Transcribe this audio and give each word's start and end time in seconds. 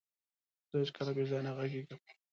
زه 0.69 0.75
هيڅکله 0.81 1.11
بيځايه 1.17 1.41
نه 1.45 1.51
غږيږم. 1.57 1.99